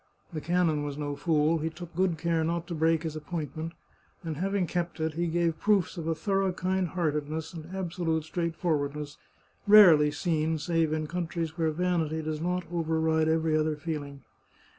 The 0.33 0.41
canon 0.41 0.83
was 0.83 0.97
no 0.97 1.15
fool; 1.15 1.59
he 1.59 1.69
took 1.69 1.93
good 1.95 2.17
care 2.17 2.43
not 2.43 2.65
to 2.65 2.73
break 2.73 3.03
his 3.03 3.15
appointment, 3.15 3.73
and 4.23 4.37
having 4.37 4.65
kept 4.65 4.99
it, 4.99 5.13
he 5.13 5.27
gave 5.27 5.59
proofs 5.59 5.95
of 5.95 6.07
a 6.07 6.15
thorough 6.15 6.51
kind 6.53 6.87
heartedness 6.87 7.53
and 7.53 7.67
absolute 7.75 8.23
straightforward 8.23 8.95
ness 8.95 9.19
rarely 9.67 10.09
seen 10.09 10.57
save 10.57 10.91
in 10.91 11.05
countries 11.05 11.55
where 11.55 11.69
vanity 11.69 12.23
does 12.23 12.41
not 12.41 12.63
override 12.71 13.27
every 13.27 13.55
other 13.55 13.75
feeling. 13.75 14.21